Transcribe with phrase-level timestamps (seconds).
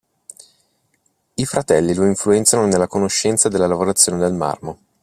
[1.35, 4.79] I fratelli lo influenzano nella conoscenza della lavorazione del marmo.